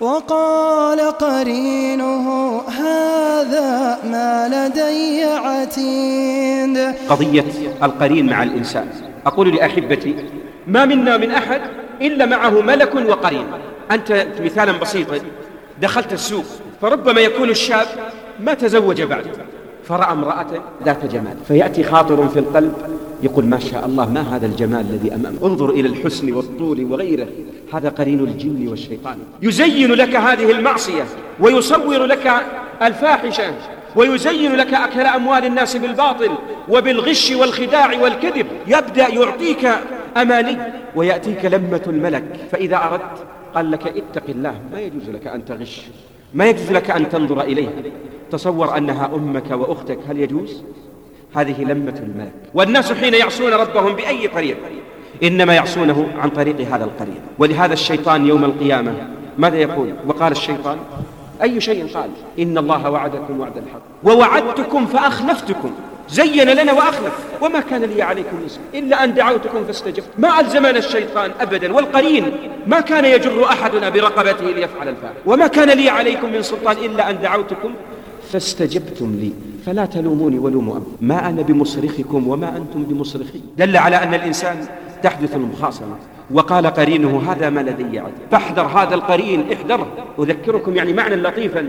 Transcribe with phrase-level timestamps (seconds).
[0.00, 6.94] وقال قرينه هذا ما لدي عتيد.
[7.08, 7.44] قضية
[7.82, 8.88] القرين مع الإنسان.
[9.26, 10.16] أقول لأحبتي
[10.66, 11.60] ما منا من أحد
[12.00, 13.46] إلا معه ملك وقرين.
[13.90, 15.18] أنت مثالا بسيطا
[15.82, 16.44] دخلت السوق
[16.80, 17.86] فربما يكون الشاب
[18.40, 19.26] ما تزوج بعد
[19.84, 20.46] فرأى امرأة
[20.84, 22.74] ذات جمال فيأتي خاطر في القلب
[23.22, 27.28] يقول ما شاء الله ما هذا الجمال الذي أمامه انظر إلى الحسن والطول وغيره.
[27.72, 29.18] هذا قرين الجن والشيطان.
[29.42, 31.04] يزين لك هذه المعصية
[31.40, 32.32] ويصور لك
[32.82, 33.54] الفاحشة
[33.96, 36.30] ويزين لك أكل أموال الناس بالباطل
[36.68, 38.46] وبالغش والخداع والكذب.
[38.66, 39.68] يبدأ يعطيك
[40.16, 40.58] أماني
[40.96, 42.24] ويأتيك لمة الملك.
[42.52, 45.82] فإذا أردت قال لك اتق الله ما يجوز لك أن تغش
[46.34, 47.72] ما يجوز لك أن تنظر إليها
[48.30, 50.62] تصور أنها أمك وأختك هل يجوز؟
[51.36, 52.32] هذه لمة الملك.
[52.54, 54.56] والناس حين يعصون ربهم بأي طريق؟
[55.22, 58.92] إنما يعصونه عن طريق هذا القرين ولهذا الشيطان يوم القيامة
[59.38, 60.78] ماذا يقول؟ وقال الشيطان
[61.42, 63.80] أي شيء قال؟ إن الله وعدكم وعد الحق.
[64.04, 65.70] ووعدتكم فأخلفتكم.
[66.08, 67.12] زين لنا وأخلف.
[67.42, 70.08] وما كان لي عليكم اسم إلا أن دعوتكم فاستجبت.
[70.18, 71.72] ما ألزمنا الشيطان أبدا.
[71.72, 72.32] والقرين
[72.66, 77.20] ما كان يجر أحدنا برقبته ليفعل الفاحش وما كان لي عليكم من سلطان إلا أن
[77.22, 77.74] دعوتكم
[78.32, 79.32] فاستجبتم لي
[79.66, 83.40] فلا تلوموني ولوموا ما أنا بمصرخكم وما أنتم بمصرخي.
[83.58, 84.56] دل على أن الإنسان
[85.02, 85.96] تحدث المخاصمة.
[86.30, 89.86] وقال قرينه هذا ما لدي عد فاحذر هذا القرين احذره.
[90.18, 91.66] أذكركم يعني معنى لطيفا.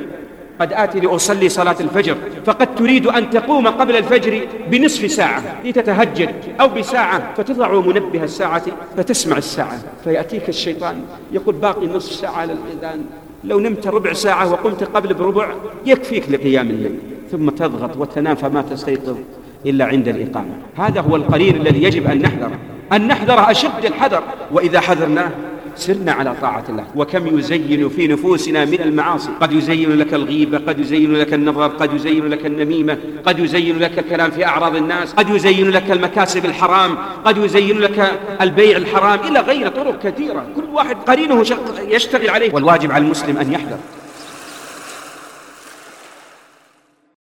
[0.60, 6.68] قد آتي لأصلي صلاة الفجر فقد تريد أن تقوم قبل الفجر بنصف ساعة لتتهجد أو
[6.68, 8.64] بساعة فتضع منبه الساعة
[8.98, 9.80] فتسمع الساعة.
[10.04, 13.06] فيأتيك الشيطان يقول باقي نصف ساعة على الإذان
[13.48, 15.50] لو نمت ربع ساعة وقمت قبل بربع
[15.86, 17.00] يكفيك لقيام الليل.
[17.32, 19.18] ثم تضغط وتنام فما تستيقظ
[19.66, 20.58] إلا عند الإقامة.
[20.76, 22.60] هذا هو القرين الذي يجب أن نحذره
[22.94, 24.24] أن نحذر أشد الحذر.
[24.52, 25.32] وإذا حذرناه
[25.78, 26.86] سرنا على طاعة الله.
[26.96, 29.30] وكم يزين في نفوسنا من المعاصي.
[29.42, 34.00] قد يزين لك الغيبة قد يزين لك النظر قد يزين لك النميمة قد يزين لك
[34.00, 39.40] الكلام في أعراض الناس قد يزين لك المكاسب الحرام قد يزين لك البيع الحرام إلى
[39.40, 40.46] غير طرق كثيرة.
[40.56, 41.44] كل واحد قرينه
[41.88, 42.54] يشتغل عليه.
[42.54, 43.78] والواجب على المسلم أن يحذر.